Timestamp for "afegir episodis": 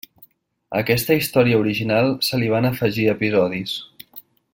2.71-3.77